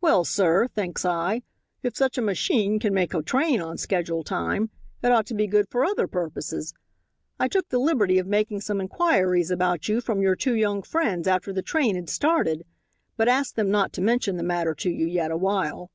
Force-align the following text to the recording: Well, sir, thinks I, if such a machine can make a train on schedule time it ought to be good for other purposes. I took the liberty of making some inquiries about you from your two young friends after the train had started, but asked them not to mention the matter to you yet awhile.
Well, 0.00 0.24
sir, 0.24 0.68
thinks 0.68 1.04
I, 1.04 1.42
if 1.82 1.94
such 1.94 2.16
a 2.16 2.22
machine 2.22 2.78
can 2.80 2.94
make 2.94 3.12
a 3.12 3.20
train 3.22 3.60
on 3.60 3.76
schedule 3.76 4.24
time 4.24 4.70
it 5.02 5.12
ought 5.12 5.26
to 5.26 5.34
be 5.34 5.46
good 5.46 5.68
for 5.68 5.84
other 5.84 6.06
purposes. 6.08 6.72
I 7.38 7.48
took 7.48 7.68
the 7.68 7.78
liberty 7.78 8.16
of 8.18 8.26
making 8.26 8.62
some 8.62 8.80
inquiries 8.80 9.50
about 9.50 9.86
you 9.86 10.00
from 10.00 10.22
your 10.22 10.34
two 10.34 10.54
young 10.54 10.80
friends 10.82 11.28
after 11.28 11.52
the 11.52 11.60
train 11.60 11.94
had 11.94 12.08
started, 12.08 12.64
but 13.18 13.28
asked 13.28 13.56
them 13.56 13.70
not 13.70 13.92
to 13.92 14.00
mention 14.00 14.38
the 14.38 14.42
matter 14.42 14.74
to 14.76 14.88
you 14.88 15.04
yet 15.06 15.30
awhile. 15.30 15.90